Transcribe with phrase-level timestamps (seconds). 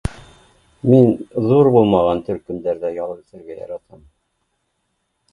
[0.91, 1.11] Мин
[1.49, 4.01] ҙур булмаған төркөмдәрҙә ял итергә яратам